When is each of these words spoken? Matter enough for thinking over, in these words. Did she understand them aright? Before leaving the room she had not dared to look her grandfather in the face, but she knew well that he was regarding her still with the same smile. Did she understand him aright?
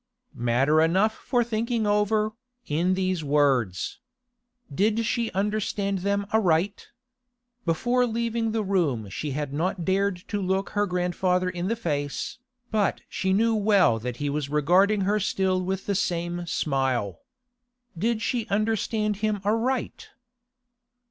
Matter 0.33 0.81
enough 0.81 1.13
for 1.13 1.43
thinking 1.43 1.85
over, 1.85 2.31
in 2.65 2.95
these 2.95 3.23
words. 3.23 3.99
Did 4.73 5.05
she 5.05 5.29
understand 5.33 5.99
them 5.99 6.25
aright? 6.33 6.87
Before 7.67 8.07
leaving 8.07 8.51
the 8.51 8.63
room 8.63 9.09
she 9.11 9.33
had 9.37 9.53
not 9.53 9.85
dared 9.85 10.27
to 10.29 10.41
look 10.41 10.69
her 10.69 10.87
grandfather 10.87 11.51
in 11.51 11.67
the 11.67 11.75
face, 11.75 12.39
but 12.71 13.01
she 13.09 13.31
knew 13.31 13.53
well 13.53 13.99
that 13.99 14.17
he 14.17 14.27
was 14.27 14.49
regarding 14.49 15.01
her 15.01 15.19
still 15.19 15.61
with 15.61 15.85
the 15.85 15.93
same 15.93 16.47
smile. 16.47 17.19
Did 17.95 18.23
she 18.23 18.47
understand 18.47 19.17
him 19.17 19.39
aright? 19.45 20.09